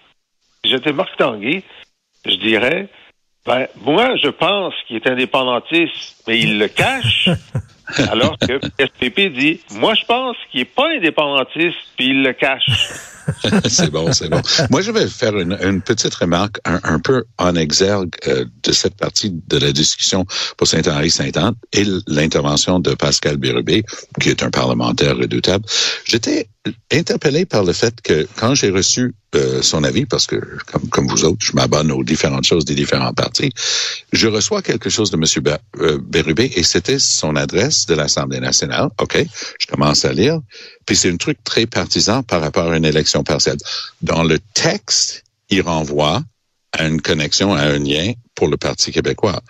si 0.65 0.71
j'étais 0.71 0.93
Marc 0.93 1.17
Tanguay, 1.17 1.63
je 2.25 2.37
dirais, 2.37 2.89
ben, 3.47 3.67
moi, 3.83 4.17
je 4.17 4.29
pense 4.29 4.75
qu'il 4.87 4.97
est 4.97 5.07
indépendantiste, 5.07 6.25
mais 6.27 6.39
il 6.39 6.59
le 6.59 6.69
cache. 6.69 7.29
Alors 8.11 8.37
que 8.39 8.59
SPP 8.79 9.33
dit, 9.33 9.61
moi, 9.73 9.95
je 9.95 10.05
pense 10.05 10.37
qu'il 10.51 10.61
est 10.61 10.65
pas 10.65 10.89
indépendantiste, 10.89 11.77
puis 11.97 12.09
il 12.09 12.23
le 12.23 12.33
cache. 12.33 12.71
c'est 13.69 13.91
bon, 13.91 14.12
c'est 14.12 14.29
bon. 14.29 14.41
Moi, 14.71 14.83
je 14.83 14.91
vais 14.91 15.07
faire 15.07 15.37
une, 15.39 15.81
petite 15.83 16.15
remarque 16.15 16.59
un, 16.65 16.99
peu 17.00 17.25
en 17.39 17.55
exergue 17.55 18.15
euh, 18.27 18.45
de 18.62 18.73
cette 18.73 18.97
partie 18.97 19.31
de 19.31 19.59
la 19.59 19.73
discussion 19.73 20.27
pour 20.57 20.67
Saint-Henri-Saint-Anne 20.67 21.55
et 21.73 21.85
l'intervention 22.07 22.81
de 22.81 22.95
Pascal 22.95 23.37
Bérubé, 23.37 23.85
qui 24.21 24.29
est 24.29 24.43
un 24.43 24.50
parlementaire 24.50 25.17
redoutable. 25.17 25.65
J'étais 26.05 26.49
interpellé 26.93 27.47
par 27.47 27.65
le 27.65 27.73
fait 27.73 28.00
que 28.03 28.27
quand 28.37 28.55
j'ai 28.55 28.71
reçu 28.71 29.15
euh, 29.35 29.62
son 29.62 29.85
avis, 29.85 30.07
parce 30.07 30.27
que 30.27 30.37
comme, 30.67 30.89
comme 30.89 31.07
vous 31.07 31.25
autres, 31.25 31.39
je 31.41 31.53
m'abonne 31.53 31.91
aux 31.93 32.05
différentes 32.05 32.45
choses 32.45 32.65
des 32.65 32.75
différents 32.75 33.15
partis, 33.15 33.53
je 34.12 34.27
reçois 34.27 34.61
quelque 34.61 34.91
chose 34.91 35.11
de 35.11 35.17
M. 35.17 35.57
Euh, 35.79 35.99
Bérubé 36.03 36.50
et 36.57 36.62
c'était 36.62 36.99
son 36.99 37.37
adresse 37.37 37.87
de 37.87 37.95
l'Assemblée 37.95 38.41
nationale. 38.41 38.89
OK, 39.00 39.25
je 39.59 39.67
commence 39.67 40.05
à 40.05 40.12
lire. 40.12 40.41
Puis 40.91 40.97
c'est 40.97 41.13
un 41.13 41.19
truc 41.19 41.39
très 41.45 41.67
partisan 41.67 42.25
par 42.25 42.41
rapport 42.41 42.73
à 42.73 42.77
une 42.77 42.85
élection 42.85 43.23
partielle. 43.23 43.59
Dans 44.03 44.25
le 44.25 44.41
texte, 44.55 45.23
il 45.49 45.63
renvoie 45.63 46.21
à 46.73 46.85
une 46.85 47.01
connexion, 47.01 47.55
à 47.55 47.61
un 47.61 47.79
lien 47.79 48.15
pour 48.35 48.49
le 48.49 48.57
Parti 48.57 48.91
québécois. 48.91 49.41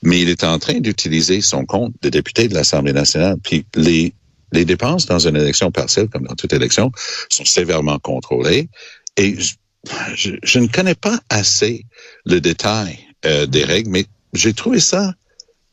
Mais 0.00 0.22
il 0.22 0.30
est 0.30 0.44
en 0.44 0.58
train 0.58 0.80
d'utiliser 0.80 1.42
son 1.42 1.66
compte 1.66 1.92
de 2.00 2.08
député 2.08 2.48
de 2.48 2.54
l'Assemblée 2.54 2.94
nationale. 2.94 3.36
Puis 3.44 3.66
les 3.74 4.14
les 4.52 4.64
dépenses 4.64 5.04
dans 5.04 5.18
une 5.18 5.36
élection 5.36 5.70
partielle, 5.70 6.08
comme 6.08 6.26
dans 6.26 6.34
toute 6.34 6.54
élection, 6.54 6.90
sont 7.28 7.44
sévèrement 7.44 7.98
contrôlées. 7.98 8.70
Et 9.18 9.36
je, 10.14 10.58
ne 10.58 10.68
connais 10.68 10.94
pas 10.94 11.20
assez 11.28 11.84
le 12.24 12.40
détail 12.40 12.98
euh, 13.26 13.44
des 13.44 13.64
règles, 13.64 13.90
mais 13.90 14.06
j'ai 14.32 14.54
trouvé 14.54 14.80
ça 14.80 15.12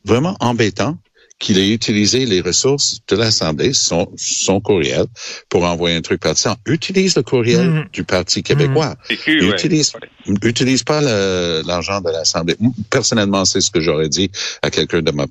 vraiment 0.04 0.36
embêtant 0.40 0.98
qu'il 1.38 1.58
ait 1.58 1.68
utilisé 1.70 2.24
les 2.24 2.40
ressources 2.40 3.00
de 3.08 3.16
l'Assemblée, 3.16 3.72
son, 3.74 4.08
son 4.16 4.60
courriel, 4.60 5.04
pour 5.48 5.64
envoyer 5.64 5.96
un 5.96 6.00
truc 6.00 6.20
partisan. 6.20 6.56
Utilise 6.66 7.14
le 7.16 7.22
courriel 7.22 7.68
mmh. 7.68 7.84
du 7.92 8.04
Parti 8.04 8.42
québécois. 8.42 8.94
Mmh. 9.10 9.32
Utilise, 9.52 9.92
ouais. 9.94 10.34
utilise 10.44 10.82
pas 10.82 11.00
l'argent 11.00 12.00
de 12.00 12.10
l'Assemblée. 12.10 12.56
Personnellement, 12.90 13.44
c'est 13.44 13.60
ce 13.60 13.70
que 13.70 13.80
j'aurais 13.80 14.08
dit 14.08 14.30
à 14.62 14.70
quelqu'un 14.70 15.02
de 15.02 15.10
ma 15.10 15.26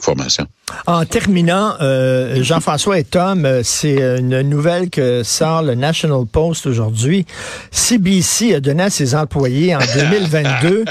formation. 0.00 0.46
En 0.86 1.04
terminant, 1.04 1.74
euh, 1.80 2.42
Jean-François 2.42 2.98
et 2.98 3.04
Tom, 3.04 3.46
c'est 3.62 4.00
une 4.18 4.40
nouvelle 4.40 4.88
que 4.88 5.22
sort 5.22 5.62
le 5.62 5.74
National 5.74 6.24
Post 6.24 6.66
aujourd'hui. 6.66 7.26
CBC 7.70 8.54
a 8.54 8.60
donné 8.60 8.84
à 8.84 8.90
ses 8.90 9.14
employés 9.14 9.76
en 9.76 9.80
2022 9.94 10.84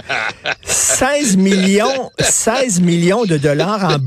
16 0.63 1.38
millions, 1.38 2.12
16 2.20 2.82
millions 2.82 3.25
de 3.25 3.38
dollars 3.38 3.84
en 3.84 3.98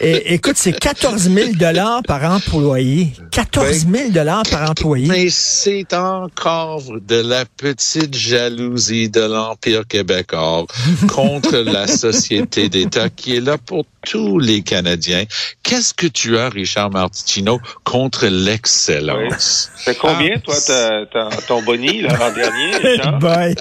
Et, 0.00 0.34
écoute, 0.34 0.56
c'est 0.56 0.78
14 0.78 1.30
000 1.30 1.52
dollars 1.54 2.02
par 2.02 2.24
employé. 2.24 3.12
14 3.30 3.86
000 3.90 4.10
dollars 4.10 4.44
par 4.50 4.70
employé. 4.70 5.08
Mais 5.08 5.28
c'est 5.30 5.92
encore 5.92 6.82
de 7.06 7.16
la 7.16 7.44
petite 7.44 8.14
jalousie 8.14 9.08
de 9.08 9.20
l'Empire 9.20 9.86
québécois 9.86 10.66
contre 11.08 11.56
la 11.58 11.86
société 12.04 12.68
d'État 12.68 13.08
qui 13.08 13.36
est 13.36 13.40
là 13.40 13.58
pour 13.58 13.84
tous 14.04 14.38
les 14.38 14.62
Canadiens. 14.62 15.24
Qu'est-ce 15.62 15.94
que 15.94 16.06
tu 16.06 16.36
as, 16.38 16.48
Richard 16.50 16.90
Martineau, 16.90 17.60
contre 17.84 18.26
l'excellence? 18.26 19.70
Oui. 19.72 19.82
C'est 19.84 19.98
combien, 19.98 20.36
ah, 20.36 21.04
toi, 21.10 21.28
ton 21.46 21.62
boni, 21.62 22.02
l'an 22.02 22.32
dernier, 22.32 22.98
Bye. 23.20 23.54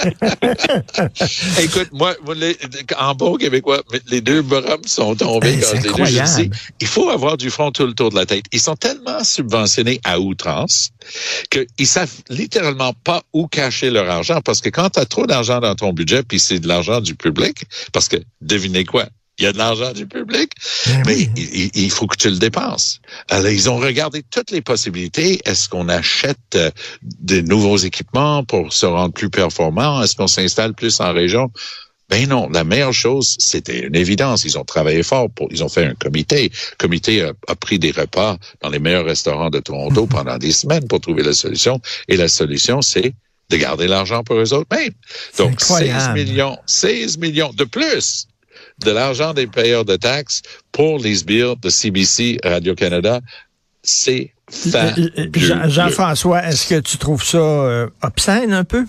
Écoute, 1.61 1.89
moi, 1.91 2.13
les, 2.35 2.57
en 2.97 3.15
bon 3.15 3.35
québécois, 3.35 3.81
les 4.07 4.21
deux 4.21 4.41
bras 4.41 4.77
sont 4.85 5.15
tombés 5.15 5.61
quand 5.63 6.05
j'ai 6.05 6.20
lu. 6.20 6.25
Je 6.25 6.41
dis, 6.43 6.50
il 6.79 6.88
faut 6.88 7.10
avoir 7.10 7.38
du 7.38 7.50
front 7.50 7.72
tout 7.72 7.86
le 7.86 7.93
tour 7.93 8.10
de 8.10 8.15
la 8.15 8.25
tête. 8.25 8.46
Ils 8.51 8.60
sont 8.60 8.75
tellement 8.75 9.24
subventionnés 9.24 10.00
à 10.03 10.20
outrance 10.20 10.89
qu'ils 11.50 11.88
savent 11.88 12.13
littéralement 12.29 12.93
pas 13.03 13.24
où 13.34 13.48
cacher 13.48 13.89
leur 13.89 14.10
argent 14.10 14.41
parce 14.41 14.62
que 14.62 14.70
quand 14.70 14.89
tu 14.91 15.00
as 15.00 15.05
trop 15.05 15.25
d'argent 15.25 15.60
dans 15.60 15.75
ton 15.75 15.93
budget, 15.93 16.24
puis 16.24 16.39
c'est 16.39 16.60
de 16.60 16.67
l'argent 16.67 17.01
du 17.01 17.15
public, 17.15 17.65
parce 17.91 18.08
que 18.08 18.17
devinez 18.41 18.86
quoi, 18.86 19.08
il 19.39 19.46
y 19.46 19.48
a 19.48 19.51
de 19.51 19.58
l'argent 19.58 19.91
du 19.93 20.05
public, 20.05 20.51
mais, 20.88 21.03
mais 21.05 21.20
il, 21.36 21.72
il, 21.74 21.91
faut 21.91 22.05
que 22.05 22.15
tu 22.15 22.29
le 22.29 22.38
dépenses. 22.38 23.00
Alors, 23.29 23.50
ils 23.50 23.67
ont 23.67 23.77
regardé 23.77 24.22
toutes 24.29 24.51
les 24.51 24.62
possibilités. 24.62 25.41
Est-ce 25.46 25.67
qu'on 25.70 25.89
achète 25.89 26.38
euh, 26.55 26.70
de 27.01 27.41
nouveaux 27.41 27.77
équipements 27.77 28.43
pour 28.43 28.72
se 28.72 28.86
rendre 28.86 29.13
plus 29.13 29.32
performant? 29.32 30.03
Est-ce 30.03 30.15
qu'on 30.15 30.27
s'installe 30.27 30.75
plus 30.75 31.00
en 31.00 31.13
région? 31.13 31.51
Ben 32.10 32.27
non, 32.27 32.50
la 32.50 32.63
meilleure 32.63 32.93
chose, 32.93 33.36
c'était 33.39 33.79
une 33.79 33.95
évidence. 33.95 34.43
Ils 34.43 34.57
ont 34.57 34.65
travaillé 34.65 35.03
fort 35.03 35.29
pour, 35.29 35.48
ils 35.51 35.63
ont 35.63 35.69
fait 35.69 35.86
un 35.86 35.95
comité. 35.95 36.51
Le 36.72 36.77
comité 36.77 37.24
a, 37.24 37.31
a 37.48 37.55
pris 37.55 37.79
des 37.79 37.91
repas 37.91 38.38
dans 38.62 38.69
les 38.69 38.79
meilleurs 38.79 39.05
restaurants 39.05 39.50
de 39.50 39.60
Toronto 39.60 40.05
pendant 40.05 40.38
des 40.38 40.51
semaines 40.51 40.88
pour 40.88 41.00
trouver 41.00 41.24
la 41.24 41.33
solution. 41.33 41.79
Et 42.07 42.17
la 42.17 42.27
solution, 42.27 42.81
c'est 42.81 43.13
de 43.50 43.57
garder 43.57 43.88
l'argent 43.88 44.24
pour 44.24 44.38
eux 44.38 44.53
autres 44.53 44.75
mêmes. 44.75 44.93
Donc, 45.38 45.62
16 45.62 46.10
millions, 46.13 46.57
16 46.65 47.17
millions 47.17 47.51
de 47.53 47.63
plus 47.63 48.27
de 48.79 48.91
l'argent 48.91 49.33
des 49.33 49.48
payeurs 49.48 49.86
de 49.86 49.95
taxes 49.95 50.41
pour 50.72 51.00
les 51.00 51.15
sbires 51.15 51.57
de 51.57 51.69
CBC 51.69 52.39
Radio-Canada, 52.43 53.22
c'est 53.83 54.33
Jean, 55.36 55.69
Jean-François, 55.69 56.43
est-ce 56.45 56.67
que 56.67 56.79
tu 56.79 56.98
trouves 56.98 57.24
ça 57.24 57.38
euh, 57.38 57.88
obscène 58.01 58.53
un 58.53 58.63
peu? 58.63 58.86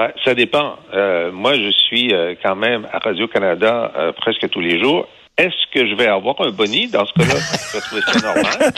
Ben, 0.00 0.12
ça 0.24 0.34
dépend. 0.34 0.76
Euh, 0.94 1.30
moi, 1.30 1.52
je 1.58 1.70
suis 1.70 2.14
euh, 2.14 2.34
quand 2.42 2.56
même 2.56 2.88
à 2.90 3.00
Radio-Canada 3.00 3.92
euh, 3.94 4.12
presque 4.12 4.48
tous 4.48 4.60
les 4.60 4.80
jours. 4.80 5.06
Est-ce 5.36 5.70
que 5.74 5.86
je 5.86 5.94
vais 5.94 6.06
avoir 6.06 6.40
un 6.40 6.52
boni? 6.52 6.88
Dans 6.88 7.04
ce 7.04 7.12
cas-là, 7.12 7.34
je 7.34 7.76
vais 7.76 7.82
trouver 7.82 8.02
ça 8.06 8.18
normal. 8.26 8.72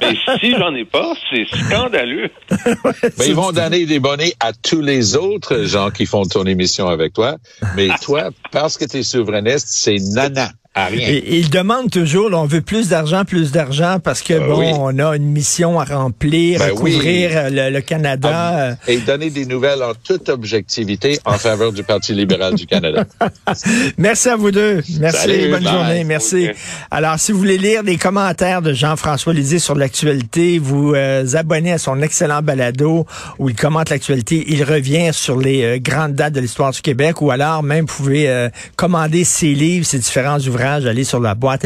Mais 0.02 0.38
si 0.38 0.54
j'en 0.58 0.74
ai 0.74 0.84
pas, 0.84 1.14
c'est 1.30 1.46
scandaleux. 1.46 2.28
Mais 3.18 3.28
ils 3.28 3.34
vont 3.34 3.50
donner 3.50 3.86
des 3.86 3.98
bonnets 3.98 4.34
à 4.40 4.52
tous 4.52 4.82
les 4.82 5.16
autres 5.16 5.64
gens 5.64 5.88
qui 5.90 6.04
font 6.04 6.24
ton 6.24 6.44
émission 6.44 6.86
avec 6.86 7.14
toi. 7.14 7.36
Mais 7.74 7.88
toi, 8.02 8.28
parce 8.52 8.76
que 8.76 8.84
tu 8.84 8.98
es 8.98 9.02
souverainiste, 9.02 9.68
c'est 9.68 9.96
nana. 10.12 10.50
Et, 10.92 11.38
ils 11.38 11.50
demandent 11.50 11.90
toujours, 11.90 12.30
là, 12.30 12.38
on 12.38 12.46
veut 12.46 12.60
plus 12.60 12.88
d'argent, 12.88 13.24
plus 13.24 13.50
d'argent, 13.50 13.98
parce 14.02 14.22
que, 14.22 14.38
bon, 14.38 14.58
oui. 14.60 14.66
on 14.78 14.98
a 14.98 15.16
une 15.16 15.30
mission 15.30 15.80
à 15.80 15.84
remplir, 15.84 16.60
ben 16.60 16.66
à 16.66 16.70
couvrir 16.70 17.30
oui. 17.46 17.54
le, 17.54 17.70
le, 17.70 17.80
Canada. 17.80 18.28
Ah, 18.32 18.76
et 18.86 18.98
donner 18.98 19.30
des 19.30 19.46
nouvelles 19.46 19.82
en 19.82 19.92
toute 19.94 20.28
objectivité 20.28 21.18
en 21.24 21.38
faveur 21.38 21.72
du 21.72 21.82
Parti 21.82 22.12
libéral 22.12 22.54
du 22.54 22.66
Canada. 22.66 23.04
Merci 23.98 24.28
à 24.28 24.36
vous 24.36 24.50
deux. 24.50 24.82
Merci, 25.00 25.18
Salut, 25.18 25.50
bonne 25.50 25.64
bye. 25.64 25.72
journée. 25.72 26.04
Merci. 26.04 26.48
Okay. 26.48 26.58
Alors, 26.90 27.18
si 27.18 27.32
vous 27.32 27.38
voulez 27.38 27.58
lire 27.58 27.82
les 27.82 27.96
commentaires 27.96 28.62
de 28.62 28.72
Jean-François 28.72 29.32
Lisée 29.32 29.58
sur 29.58 29.74
l'actualité, 29.74 30.58
vous 30.58 30.94
euh, 30.94 31.26
abonnez 31.34 31.72
à 31.72 31.78
son 31.78 32.02
excellent 32.02 32.42
balado 32.42 33.06
où 33.38 33.48
il 33.48 33.56
commente 33.56 33.90
l'actualité. 33.90 34.44
Il 34.48 34.62
revient 34.64 35.10
sur 35.12 35.38
les 35.38 35.62
euh, 35.64 35.78
grandes 35.80 36.14
dates 36.14 36.34
de 36.34 36.40
l'histoire 36.40 36.72
du 36.72 36.82
Québec, 36.82 37.22
ou 37.22 37.30
alors 37.30 37.62
même 37.62 37.86
vous 37.86 37.96
pouvez 37.96 38.28
euh, 38.28 38.48
commander 38.76 39.24
ses 39.24 39.54
livres, 39.54 39.86
ses 39.86 39.98
différents 39.98 40.38
ouvrages 40.38 40.67
allez 40.74 41.04
sur 41.04 41.20
la 41.20 41.34
boîte 41.34 41.64